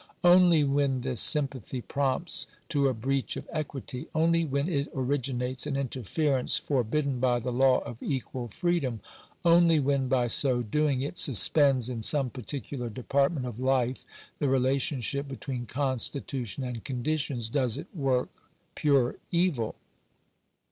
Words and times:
Only 0.23 0.63
when 0.63 1.01
this 1.01 1.21
sympathy 1.21 1.79
prompts 1.79 2.47
to 2.69 2.87
a 2.87 2.93
breach 2.95 3.37
of 3.37 3.47
equity— 3.51 4.07
only 4.15 4.43
when 4.43 4.67
it 4.67 4.89
originates 4.95 5.67
an 5.67 5.75
interference 5.75 6.57
forbidden 6.57 7.19
by 7.19 7.37
the 7.39 7.51
law 7.51 7.81
of 7.83 8.01
equal 8.01 8.47
freedom— 8.47 9.01
only 9.45 9.79
when, 9.79 10.07
by 10.07 10.25
so 10.25 10.63
doing, 10.63 11.01
it 11.03 11.19
suspends 11.19 11.87
in 11.87 12.01
some 12.01 12.31
particular 12.31 12.89
depart 12.89 13.31
ment 13.33 13.45
of 13.45 13.59
life 13.59 14.03
the 14.39 14.49
relationship 14.49 15.27
between 15.27 15.67
constitution 15.67 16.63
and 16.63 16.83
conditions, 16.83 17.47
does 17.47 17.77
it 17.77 17.85
work 17.95 18.29
pure 18.73 19.17
evil. 19.31 19.75